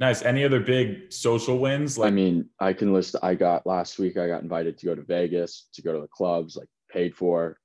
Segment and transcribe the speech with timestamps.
[0.00, 0.22] Nice.
[0.22, 1.98] Any other big social wins?
[1.98, 3.16] Like- I mean, I can list.
[3.22, 4.16] I got last week.
[4.16, 7.58] I got invited to go to Vegas to go to the clubs, like paid for.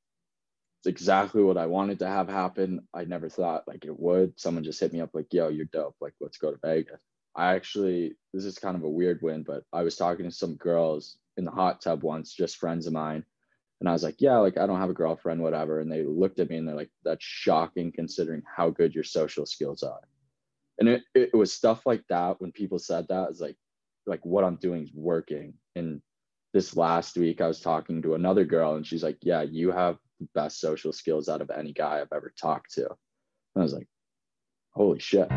[0.79, 2.85] It's exactly what I wanted to have happen.
[2.93, 4.37] I never thought like it would.
[4.39, 5.95] Someone just hit me up like, "Yo, you're dope.
[6.01, 6.99] Like, let's go to Vegas."
[7.35, 10.55] I actually, this is kind of a weird win, but I was talking to some
[10.55, 13.23] girls in the hot tub once, just friends of mine,
[13.79, 16.39] and I was like, "Yeah, like I don't have a girlfriend, whatever." And they looked
[16.39, 20.01] at me and they're like, "That's shocking, considering how good your social skills are."
[20.79, 23.55] And it, it was stuff like that when people said that is like
[24.05, 25.53] like what i'm doing is working.
[25.75, 26.01] And
[26.53, 29.97] this last week i was talking to another girl and she's like yeah you have
[30.19, 32.83] the best social skills out of any guy i've ever talked to.
[32.85, 33.87] And i was like
[34.71, 35.27] holy shit.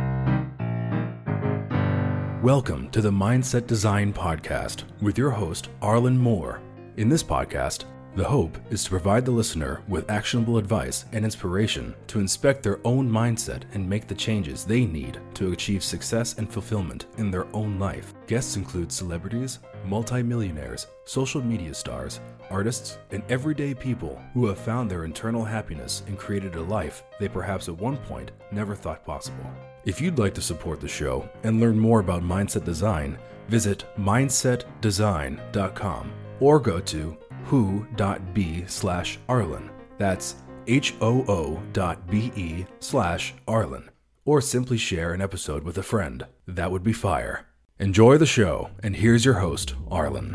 [2.42, 6.60] Welcome to the mindset design podcast with your host arlen moore.
[6.96, 7.84] In this podcast
[8.16, 12.80] the hope is to provide the listener with actionable advice and inspiration to inspect their
[12.82, 17.46] own mindset and make the changes they need to achieve success and fulfillment in their
[17.54, 18.14] own life.
[18.26, 25.04] Guests include celebrities, multimillionaires, social media stars, artists, and everyday people who have found their
[25.04, 29.44] internal happiness and created a life they perhaps at one point never thought possible.
[29.84, 36.12] If you'd like to support the show and learn more about mindset design, visit mindsetdesign.com
[36.40, 39.70] or go to hoo.be slash Arlen.
[39.98, 43.88] That's H-O-O dot B-E slash Arlen.
[44.24, 46.26] Or simply share an episode with a friend.
[46.46, 47.46] That would be fire.
[47.78, 50.32] Enjoy the show, and here's your host, Arlen.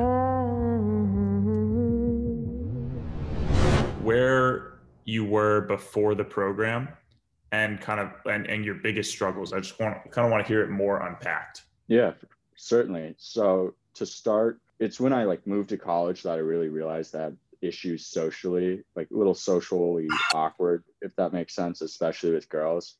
[4.03, 6.87] Where you were before the program
[7.51, 9.53] and kind of and, and your biggest struggles.
[9.53, 11.63] I just want kind of want to hear it more unpacked.
[11.87, 12.13] Yeah,
[12.55, 13.15] certainly.
[13.17, 17.33] So to start, it's when I like moved to college that I really realized that
[17.61, 22.95] issues socially, like a little socially awkward, if that makes sense, especially with girls.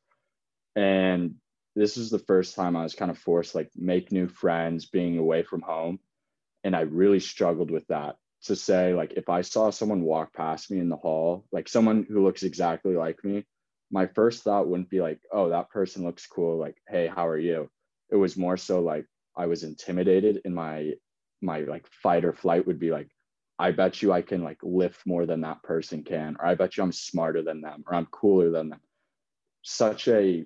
[0.76, 1.36] And
[1.76, 5.18] this is the first time I was kind of forced like make new friends being
[5.18, 6.00] away from home.
[6.64, 10.70] And I really struggled with that to say like if I saw someone walk past
[10.70, 13.44] me in the hall, like someone who looks exactly like me,
[13.90, 16.60] my first thought wouldn't be like, oh, that person looks cool.
[16.60, 17.72] Like, hey, how are you?
[18.12, 20.94] It was more so like I was intimidated in my
[21.42, 23.10] my like fight or flight would be like
[23.60, 26.78] i bet you i can like lift more than that person can or i bet
[26.78, 28.80] you i'm smarter than them or i'm cooler than them.
[29.64, 30.46] Such a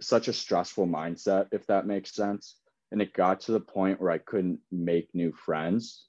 [0.00, 2.56] such a stressful mindset if that makes sense.
[2.92, 6.06] And it got to the point where i couldn't make new friends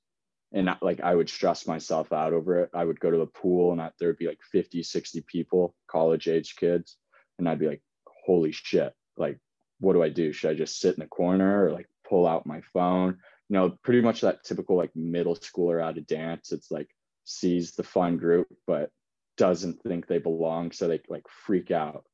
[0.51, 2.69] and like i would stress myself out over it.
[2.73, 6.55] I would go to the pool and there'd be like 50 60 people college age
[6.55, 6.97] kids
[7.39, 7.81] and i'd be like
[8.25, 9.39] holy shit like
[9.79, 10.31] what do i do?
[10.31, 13.17] Should i just sit in the corner or like pull out my phone.
[13.49, 16.89] You know pretty much that typical like middle schooler out of dance it's like
[17.25, 18.89] sees the fun group but
[19.37, 22.05] doesn't think they belong so they like freak out.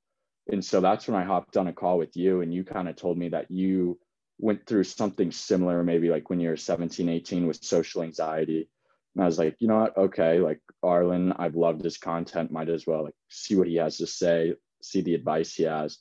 [0.50, 2.96] And so that's when i hopped on a call with you and you kind of
[2.96, 4.00] told me that you
[4.40, 8.70] went through something similar maybe like when you were 17 18 with social anxiety.
[9.14, 9.98] And i was like you know what?
[9.98, 12.52] Okay like arlen i've loved his content.
[12.52, 15.98] Might as well like see what he has to say see the advice he has.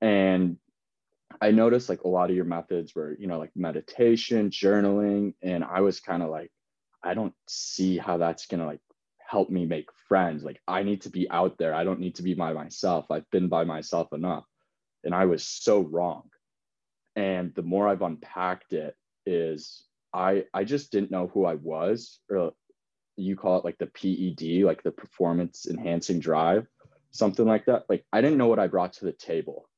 [0.00, 0.56] And
[1.40, 5.64] I noticed like a lot of your methods were, you know, like meditation, journaling, and
[5.64, 6.50] I was kind of like,
[7.02, 8.80] I don't see how that's gonna like
[9.18, 10.42] help me make friends.
[10.42, 11.74] Like I need to be out there.
[11.74, 13.10] I don't need to be by myself.
[13.10, 14.44] I've been by myself enough.
[15.04, 16.24] And I was so wrong.
[17.14, 22.20] And the more I've unpacked it is I I just didn't know who I was,
[22.30, 22.52] or
[23.16, 26.66] you call it like the PED, like the performance enhancing drive,
[27.10, 27.84] something like that.
[27.88, 29.68] Like I didn't know what I brought to the table.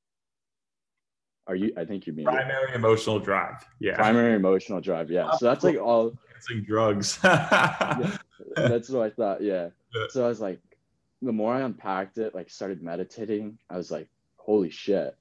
[1.51, 1.73] Are you?
[1.77, 3.67] I think you mean primary emotional drive.
[3.81, 3.97] Yeah.
[3.97, 5.11] Primary emotional drive.
[5.11, 5.33] Yeah.
[5.33, 6.17] So that's like all.
[6.49, 7.19] Like drugs.
[7.25, 8.17] yeah,
[8.57, 9.43] that's what I thought.
[9.43, 9.69] Yeah.
[10.09, 10.59] So I was like,
[11.21, 15.15] the more I unpacked it, like started meditating, I was like, holy shit.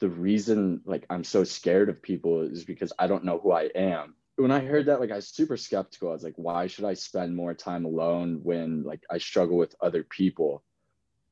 [0.00, 3.70] The reason like I'm so scared of people is because I don't know who I
[3.74, 4.16] am.
[4.36, 6.10] When I heard that, like I was super skeptical.
[6.10, 9.74] I was like, why should I spend more time alone when like I struggle with
[9.80, 10.62] other people?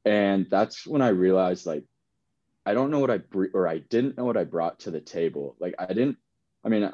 [0.06, 1.84] And that's when I realized like
[2.68, 3.20] I don't know what I
[3.54, 5.56] or I didn't know what I brought to the table.
[5.58, 6.18] Like I didn't.
[6.62, 6.92] I mean,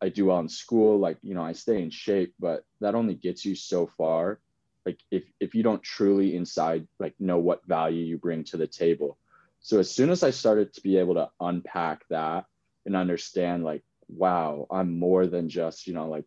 [0.00, 1.00] I do well in school.
[1.00, 4.38] Like you know, I stay in shape, but that only gets you so far.
[4.84, 8.68] Like if if you don't truly inside like know what value you bring to the
[8.68, 9.18] table.
[9.58, 12.44] So as soon as I started to be able to unpack that
[12.84, 16.26] and understand, like, wow, I'm more than just you know like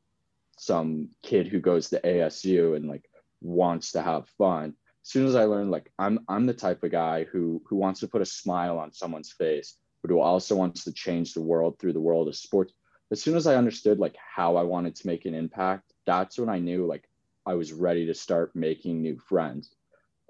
[0.57, 3.09] some kid who goes to ASU and like
[3.39, 7.25] wants to have fun soon as I learned like I'm I'm the type of guy
[7.25, 10.93] who who wants to put a smile on someone's face, but who also wants to
[10.93, 12.73] change the world through the world of sports.
[13.11, 16.49] As soon as I understood like how I wanted to make an impact, that's when
[16.49, 17.09] I knew like
[17.45, 19.73] I was ready to start making new friends.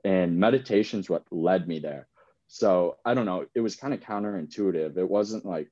[0.05, 2.07] And meditation's what led me there.
[2.47, 3.45] So I don't know.
[3.53, 4.97] It was kind of counterintuitive.
[4.97, 5.69] It wasn't like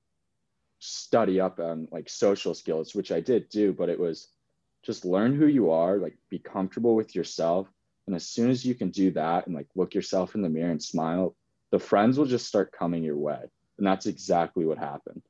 [0.79, 4.27] study up on like social skills, which I did do, but it was
[4.83, 7.67] just learn who you are, like be comfortable with yourself.
[8.07, 10.71] And as soon as you can do that and like look yourself in the mirror
[10.71, 11.35] and smile,
[11.71, 13.39] the friends will just start coming your way.
[13.77, 15.21] And that's exactly what happened.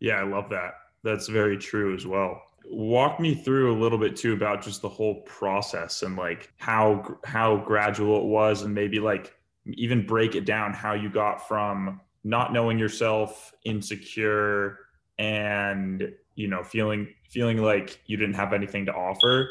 [0.00, 0.74] Yeah, I love that.
[1.02, 2.42] That's very true as well.
[2.68, 7.18] Walk me through a little bit too about just the whole process and like how
[7.24, 9.34] how gradual it was and maybe like
[9.66, 14.80] even break it down how you got from not knowing yourself, insecure
[15.18, 19.48] and you know feeling feeling like you didn't have anything to offer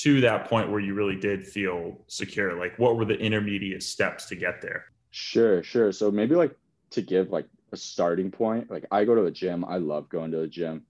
[0.00, 4.26] to that point where you really did feel secure like what were the intermediate steps
[4.26, 4.86] to get there?
[5.10, 5.92] Sure sure.
[5.92, 6.56] So maybe like
[6.90, 9.64] to give like a starting point like i go to the gym.
[9.64, 10.82] I love going to the gym.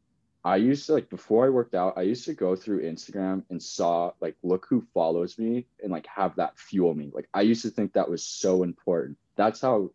[0.43, 3.63] I used to like before i worked out i used to go through instagram and
[3.63, 7.11] saw like look who follows me and like have that fuel me.
[7.13, 9.19] Like i used to think that was so important.
[9.37, 9.91] That's how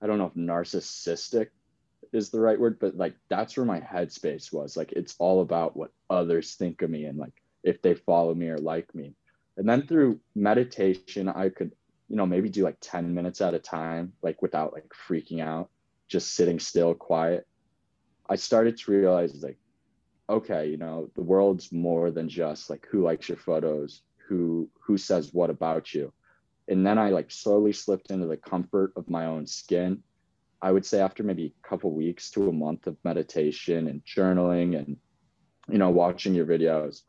[0.00, 1.48] i don't know if narcissistic
[2.12, 4.74] is the right word, but like that's where my headspace was.
[4.74, 7.34] Like it's all about what others think of me and like
[7.64, 9.14] if they follow me or like me.
[9.56, 11.72] And then through meditation, I could,
[12.08, 15.70] you know, maybe do like 10 minutes at a time, like without like freaking out,
[16.08, 17.46] just sitting still, quiet.
[18.28, 19.58] I started to realize like,
[20.28, 24.96] okay, you know, the world's more than just like who likes your photos, who who
[24.96, 26.12] says what about you.
[26.68, 30.02] And then I like slowly slipped into the comfort of my own skin
[30.64, 34.78] I would say after maybe a couple weeks to a month of meditation and journaling
[34.78, 34.96] and
[35.68, 37.02] you know watching your videos,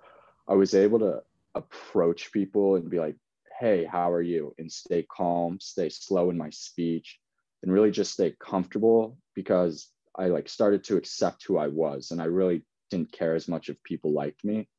[0.47, 1.23] I was able to
[1.55, 3.15] approach people and be like,
[3.59, 7.19] "Hey, how are you?" and stay calm, stay slow in my speech,
[7.63, 12.21] and really just stay comfortable because I like started to accept who I was and
[12.21, 14.69] I really didn't care as much if people liked me,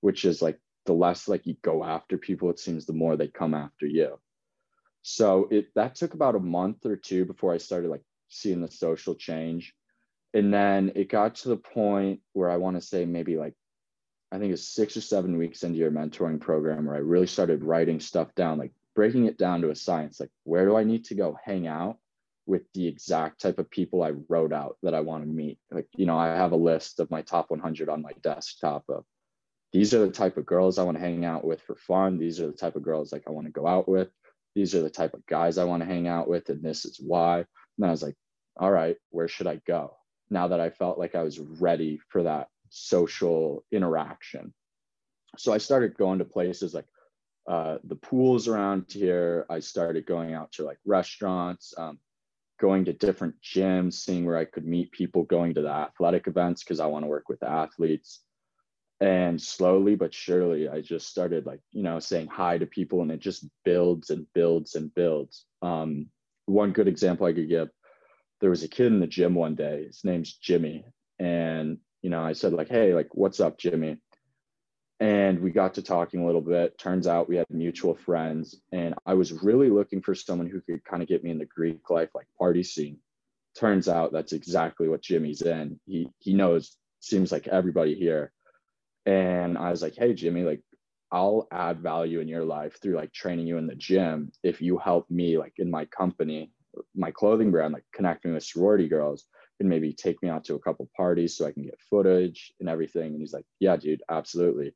[0.00, 3.28] which is like the less like you go after people, it seems the more they
[3.28, 4.18] come after you.
[5.02, 8.70] So it that took about a month or two before I started like seeing the
[8.70, 9.74] social change.
[10.34, 13.54] And then it got to the point where I want to say maybe like,
[14.32, 17.62] I think it's six or seven weeks into your mentoring program where I really started
[17.62, 20.20] writing stuff down, like breaking it down to a science.
[20.20, 21.98] Like, where do I need to go hang out
[22.46, 25.58] with the exact type of people I wrote out that I want to meet?
[25.70, 29.04] Like, you know, I have a list of my top 100 on my desktop of
[29.72, 32.18] these are the type of girls I want to hang out with for fun.
[32.18, 34.08] These are the type of girls like I want to go out with.
[34.54, 36.48] These are the type of guys I want to hang out with.
[36.48, 37.44] And this is why.
[37.76, 38.14] And I was like,
[38.56, 39.96] all right, where should I go?
[40.30, 44.52] Now that I felt like I was ready for that social interaction.
[45.38, 46.86] So I started going to places like
[47.48, 49.46] uh, the pools around here.
[49.50, 51.98] I started going out to like restaurants, um,
[52.58, 56.64] going to different gyms, seeing where I could meet people, going to the athletic events
[56.64, 58.22] because I want to work with athletes.
[59.00, 63.10] And slowly but surely, I just started like, you know, saying hi to people and
[63.10, 65.44] it just builds and builds and builds.
[65.60, 66.06] Um,
[66.46, 67.68] one good example I could give
[68.40, 69.84] there was a kid in the gym one day.
[69.86, 70.84] His name's Jimmy.
[71.18, 73.96] And, you know, I said, like, hey, like, what's up, Jimmy?
[75.00, 76.78] And we got to talking a little bit.
[76.78, 78.60] Turns out we had mutual friends.
[78.70, 81.46] And I was really looking for someone who could kind of get me in the
[81.46, 82.98] Greek life, like party scene.
[83.58, 85.80] Turns out that's exactly what Jimmy's in.
[85.84, 88.30] He he knows, seems like everybody here.
[89.04, 90.62] And I was like, hey, Jimmy, like,
[91.10, 94.78] I'll add value in your life through like training you in the gym if you
[94.78, 96.52] help me like in my company,
[96.94, 99.24] my clothing brand, like connecting with sorority girls
[99.60, 102.68] and maybe take me out to a couple parties so I can get footage and
[102.68, 103.12] everything.
[103.12, 104.74] And he's like, yeah, dude, absolutely.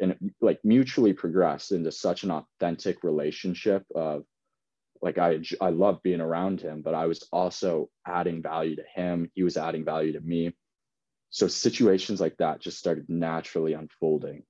[0.00, 4.24] And it, like mutually progressed into such an authentic relationship of
[5.02, 9.30] like I I love being around him, but I was also adding value to him.
[9.34, 10.54] He was adding value to me.
[11.30, 14.42] So situations like that just started naturally unfolding.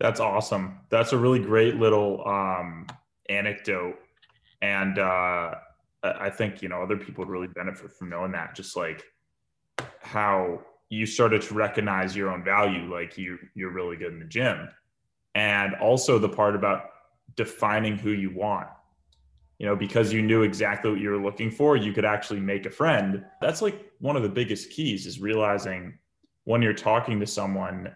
[0.00, 0.80] That's awesome.
[0.90, 2.86] That's a really great little um,
[3.28, 3.96] anecdote,
[4.62, 5.54] and uh,
[6.02, 8.54] I think you know other people would really benefit from knowing that.
[8.54, 9.02] Just like
[10.00, 14.26] how you started to recognize your own value, like you you're really good in the
[14.26, 14.68] gym,
[15.34, 16.84] and also the part about
[17.36, 18.68] defining who you want.
[19.58, 22.64] You know, because you knew exactly what you were looking for, you could actually make
[22.64, 23.24] a friend.
[23.40, 25.98] That's like one of the biggest keys is realizing
[26.44, 27.94] when you're talking to someone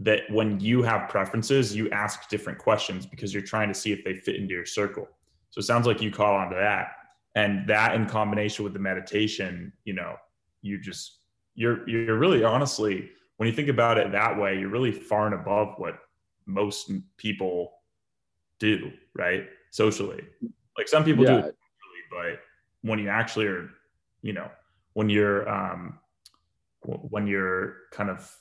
[0.00, 4.04] that when you have preferences, you ask different questions because you're trying to see if
[4.04, 5.08] they fit into your circle.
[5.50, 6.92] So it sounds like you call onto that.
[7.38, 10.16] And that in combination with the meditation, you know,
[10.62, 11.18] you just
[11.54, 15.34] you're you're really honestly, when you think about it that way, you're really far and
[15.34, 15.98] above what
[16.46, 17.72] most people
[18.58, 19.46] do, right?
[19.70, 20.24] Socially.
[20.76, 21.40] Like some people yeah.
[21.42, 21.54] do it
[22.10, 22.40] but
[22.82, 23.70] when you actually are,
[24.22, 24.50] you know,
[24.94, 25.98] when you're um
[26.82, 28.34] when you're kind of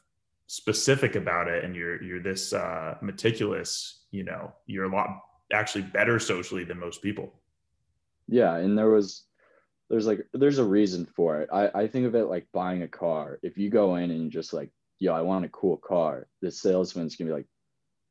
[0.47, 5.09] specific about it and you're you're this uh, meticulous, you know, you're a lot
[5.53, 7.33] actually better socially than most people.
[8.27, 9.23] Yeah, and there was
[9.89, 11.49] there's like there's a reason for it.
[11.51, 13.39] I, I think of it like buying a car.
[13.41, 14.69] If you go in and you're just like,
[14.99, 17.47] yo, I want a cool car, the salesman's gonna be like,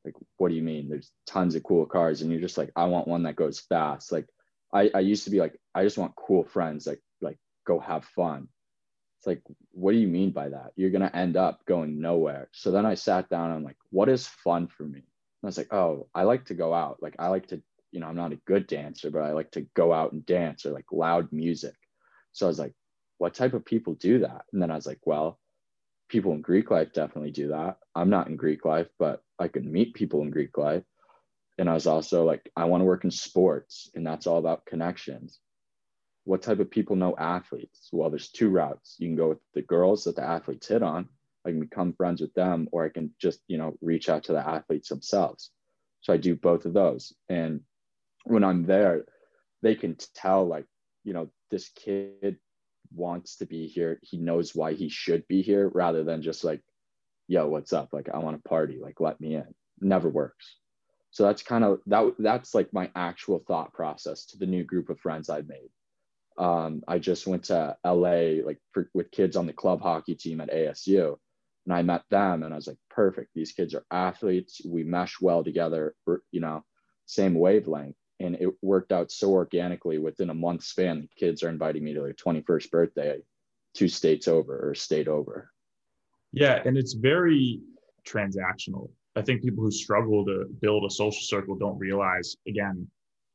[0.04, 0.88] like, what do you mean?
[0.88, 4.10] There's tons of cool cars, and you're just like, I want one that goes fast.
[4.10, 4.26] Like
[4.72, 8.04] I, I used to be like, I just want cool friends, like like go have
[8.04, 8.48] fun.
[9.20, 9.42] It's like,
[9.72, 10.72] what do you mean by that?
[10.76, 12.48] You're gonna end up going nowhere.
[12.52, 15.00] So then I sat down and I'm like, what is fun for me?
[15.00, 15.04] And
[15.44, 17.02] I was like, oh, I like to go out.
[17.02, 17.60] Like I like to
[17.96, 20.66] you know, I'm not a good dancer, but I like to go out and dance
[20.66, 21.74] or like loud music.
[22.32, 22.74] So I was like,
[23.16, 24.42] what type of people do that?
[24.52, 25.40] And then I was like, well,
[26.10, 27.78] people in Greek life definitely do that.
[27.94, 30.82] I'm not in Greek life, but I could meet people in Greek life.
[31.56, 34.66] And I was also like, I want to work in sports, and that's all about
[34.66, 35.38] connections.
[36.24, 37.88] What type of people know athletes?
[37.92, 38.96] Well, there's two routes.
[38.98, 41.08] You can go with the girls that the athletes hit on.
[41.46, 44.32] I can become friends with them, or I can just, you know, reach out to
[44.32, 45.50] the athletes themselves.
[46.02, 47.14] So I do both of those.
[47.30, 47.62] And
[48.26, 49.04] when I'm there,
[49.62, 50.66] they can tell like,
[51.04, 52.36] you know, this kid
[52.94, 53.98] wants to be here.
[54.02, 56.60] He knows why he should be here rather than just like,
[57.28, 57.90] yo, what's up?
[57.92, 58.78] Like, I want to party.
[58.80, 59.54] Like, let me in.
[59.80, 60.56] Never works.
[61.10, 62.14] So that's kind of that.
[62.18, 65.70] That's like my actual thought process to the new group of friends I've made.
[66.36, 70.40] Um, I just went to LA like for, with kids on the club hockey team
[70.40, 71.16] at ASU,
[71.64, 73.30] and I met them, and I was like, perfect.
[73.34, 74.60] These kids are athletes.
[74.66, 75.94] We mesh well together.
[76.32, 76.64] You know,
[77.06, 81.48] same wavelength and it worked out so organically within a month span the kids are
[81.48, 83.18] inviting me to their 21st birthday
[83.74, 85.52] two states over or state over.
[86.32, 87.60] Yeah and it's very
[88.06, 88.90] transactional.
[89.14, 92.88] I think people who struggle to build a social circle don't realize again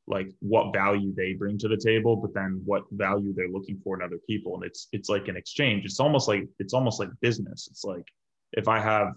[0.08, 3.96] like what value they bring to the table but then what value they're looking for
[3.96, 4.56] in other people.
[4.56, 5.84] And it's it's like an exchange.
[5.84, 7.68] It's almost like it's almost like business.
[7.70, 8.06] It's like
[8.52, 9.14] if i have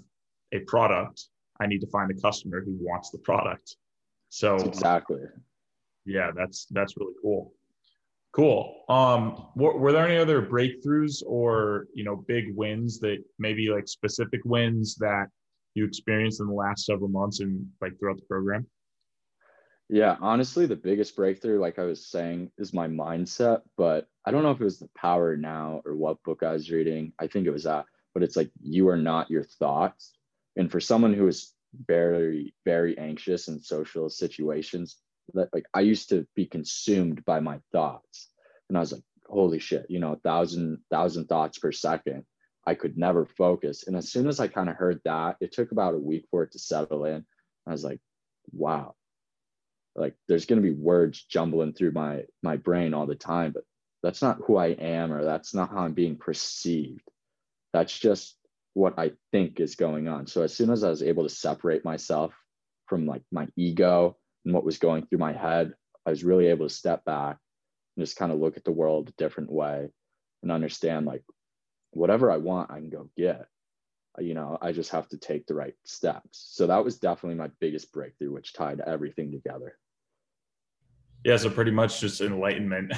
[0.53, 1.25] a product
[1.59, 3.75] i need to find a customer who wants the product.
[4.29, 5.21] So exactly
[6.05, 7.53] yeah, that's that's really cool.
[8.33, 8.83] Cool.
[8.89, 13.87] Um, were, were, there any other breakthroughs or you know big wins that maybe like
[13.87, 15.27] specific wins that
[15.73, 18.67] you experienced in the last several months and like throughout the program?
[19.87, 23.61] Yeah, honestly, the biggest breakthrough, like I was saying, is my mindset.
[23.77, 26.71] But I don't know if it was the power now or what book I was
[26.71, 27.13] reading.
[27.19, 30.13] I think it was that, but it's like you are not your thoughts.
[30.57, 31.53] And for someone who is
[31.87, 34.97] very, very anxious in social situations,
[35.33, 38.29] that like I used to be consumed by my thoughts.
[38.69, 42.25] And I was like, holy shit, you know, a thousand, thousand thoughts per second.
[42.67, 43.85] I could never focus.
[43.87, 46.43] And as soon as I kind of heard that, it took about a week for
[46.43, 47.25] it to settle in.
[47.67, 47.99] I was like,
[48.51, 48.95] wow,
[49.95, 53.63] like there's to be words jumbling through my my brain all the time, but
[54.03, 57.09] that's not who I am or that's not how I'm being perceived.
[57.73, 58.35] That's just
[58.73, 60.27] what I think is going on.
[60.27, 62.33] So as soon as I was able to separate myself
[62.87, 65.73] from like my ego and what was going through my head,
[66.05, 67.37] I was really able to step back
[67.95, 69.89] and just kind of look at the world a different way
[70.43, 71.23] and understand like
[71.91, 73.47] whatever I want, I can go get.
[74.19, 76.51] You know, I just have to take the right steps.
[76.51, 79.77] So that was definitely my biggest breakthrough, which tied everything together.
[81.25, 82.93] Yeah, so pretty much just enlightenment.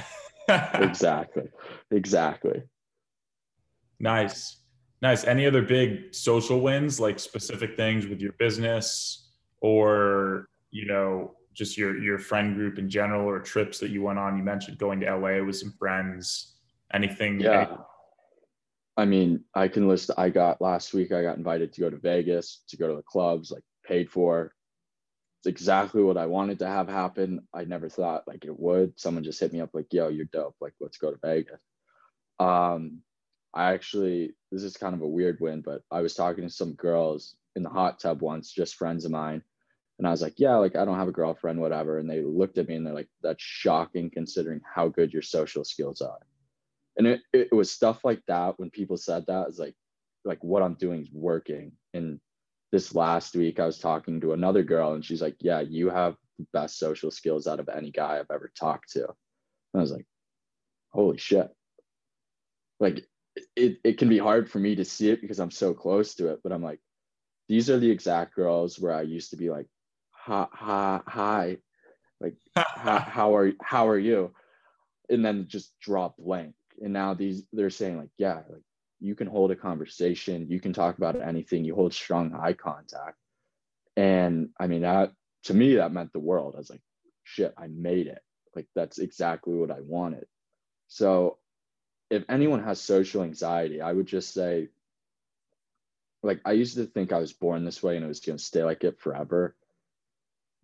[0.47, 1.49] exactly.
[1.89, 2.61] Exactly.
[3.99, 4.57] Nice.
[5.01, 5.23] Nice.
[5.23, 9.29] Any other big social wins, like specific things with your business
[9.61, 14.19] or, you know, just your your friend group in general or trips that you went
[14.19, 14.37] on?
[14.37, 16.55] You mentioned going to LA with some friends.
[16.93, 17.39] Anything?
[17.39, 17.77] Yeah.
[18.95, 20.11] I mean, I can list.
[20.17, 21.11] I got last week.
[21.11, 24.53] I got invited to go to Vegas to go to the clubs, like paid for.
[25.39, 27.47] It's exactly what I wanted to have happen.
[27.53, 28.93] I never thought like it would.
[28.99, 30.55] Someone just hit me up like, "Yo, you're dope.
[30.61, 31.59] Like, let's go to Vegas."
[32.39, 33.01] Um,
[33.53, 36.73] I actually this is kind of a weird win, but I was talking to some
[36.73, 39.41] girls in the hot tub once, just friends of mine,
[39.97, 41.97] and I was like, yeah, like I don't have a girlfriend, whatever.
[41.97, 45.63] And they looked at me and they're like, that's shocking considering how good your social
[45.63, 46.19] skills are.
[46.97, 49.75] And it, it was stuff like that when people said that, it's like,
[50.23, 51.71] like what I'm doing is working.
[51.93, 52.19] And
[52.71, 56.15] this last week I was talking to another girl and she's like, yeah, you have
[56.37, 58.99] the best social skills out of any guy I've ever talked to.
[58.99, 59.07] And
[59.75, 60.05] I was like,
[60.89, 61.49] holy shit.
[62.79, 63.07] Like
[63.55, 66.27] it, it can be hard for me to see it because I'm so close to
[66.27, 66.79] it, but I'm like,
[67.47, 69.67] these are the exact girls where I used to be like,
[70.27, 71.57] hi, hi, hi.
[72.19, 74.33] like how, how are how are you?
[75.09, 76.53] And then just drop blank.
[76.81, 78.63] And now these they're saying like yeah like
[78.99, 80.47] you can hold a conversation.
[80.49, 81.63] You can talk about anything.
[81.63, 83.17] You hold strong eye contact.
[83.95, 85.11] And i mean that
[85.43, 86.53] to me that meant the world.
[86.55, 86.81] I was like
[87.23, 88.21] shit i made it.
[88.55, 90.25] Like that's exactly what i wanted.
[90.87, 91.37] So
[92.09, 94.69] if anyone has social anxiety i would just say
[96.23, 98.43] like i used to think i was born this way and it was going to
[98.43, 99.55] stay like it forever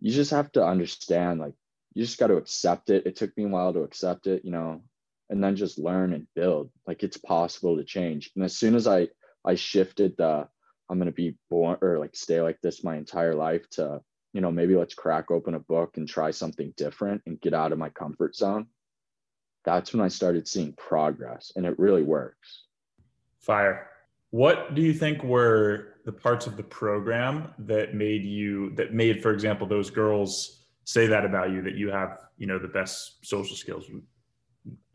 [0.00, 1.54] you just have to understand like
[1.94, 3.06] you just got to accept it.
[3.06, 4.82] It took me a while to accept it, you know,
[5.30, 6.70] and then just learn and build.
[6.86, 8.30] Like it's possible to change.
[8.34, 9.08] And as soon as I
[9.44, 10.48] I shifted the
[10.90, 14.50] I'm gonna be born or like stay like this my entire life to, you know,
[14.50, 17.88] maybe let's crack open a book and try something different and get out of my
[17.88, 18.66] comfort zone.
[19.64, 22.64] That's when I started seeing progress and it really works.
[23.38, 23.93] Fire.
[24.34, 29.22] What do you think were the parts of the program that made you that made,
[29.22, 33.24] for example, those girls say that about you that you have, you know, the best
[33.24, 33.84] social skills?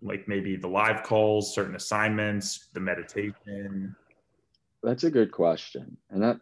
[0.01, 3.95] Like maybe the live calls, certain assignments, the meditation.
[4.83, 5.95] That's a good question.
[6.09, 6.41] And that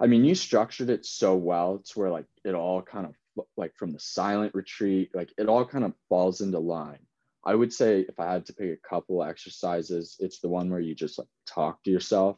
[0.00, 1.76] I mean, you structured it so well.
[1.80, 5.66] It's where like it all kind of like from the silent retreat, like it all
[5.66, 7.06] kind of falls into line.
[7.46, 10.80] I would say if I had to pick a couple exercises, it's the one where
[10.80, 12.36] you just like talk to yourself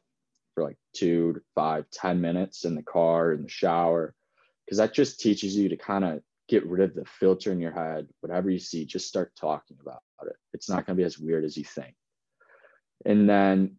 [0.54, 4.14] for like two to five, ten minutes in the car, in the shower,
[4.66, 7.72] because that just teaches you to kind of get rid of the filter in your
[7.72, 8.06] head.
[8.20, 10.36] Whatever you see, just start talking about it.
[10.52, 11.94] It's not going to be as weird as you think.
[13.06, 13.76] And then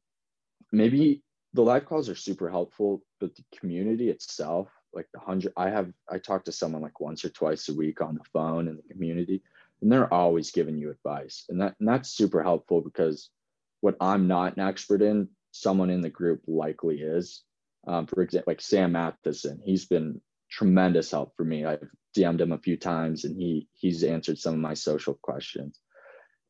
[0.72, 1.22] maybe
[1.54, 5.92] the live calls are super helpful, but the community itself, like the hundred, I have,
[6.10, 8.94] I talk to someone like once or twice a week on the phone in the
[8.94, 9.44] community
[9.82, 11.46] and they're always giving you advice.
[11.50, 13.30] And that and that's super helpful because
[13.82, 17.44] what i'm not an expert in someone in the group likely is.
[17.88, 20.22] Um, for example like sam matheson he's been
[20.52, 21.66] tremendous help for me.
[21.66, 25.80] I've dm'd him a few times and he he's answered some of my social questions.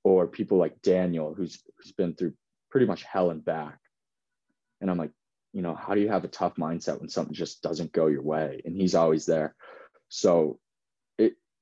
[0.03, 2.33] Or people like daniel who's who's been through
[2.71, 3.79] pretty much hell and back.
[4.81, 5.11] And i'm like
[5.53, 8.21] you know how do you have a tough mindset when something just doesn't go your
[8.23, 8.61] way?
[8.65, 9.55] And he's always there.
[10.07, 10.59] So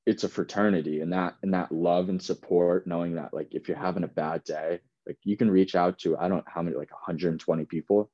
[0.07, 3.77] it's a fraternity and that and that love and support knowing that like if you're
[3.77, 6.75] having a bad day like you can reach out to i don't know how many
[6.75, 8.09] like 120 people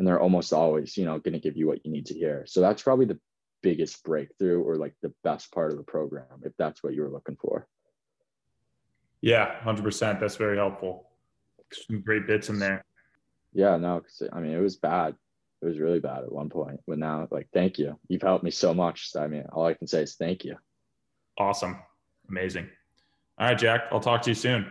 [0.00, 2.44] and they're almost always you know going to give you what you need to hear.
[2.46, 3.20] So that's probably the
[3.62, 7.10] biggest breakthrough or like the best part of the program if that's what you were
[7.10, 7.68] looking for.
[9.20, 11.10] Yeah 100% that's very helpful.
[11.70, 12.86] Some great bits in there.
[13.52, 15.14] Yeah no i mean it was bad.
[15.60, 17.98] It was really bad at one point but now like thank you.
[18.08, 19.10] You've helped me so much.
[19.14, 20.56] I mean all i can say is thank you
[21.38, 21.78] Awesome.
[22.28, 22.68] Amazing.
[23.38, 24.70] All right, Jack, I'll talk to you soon.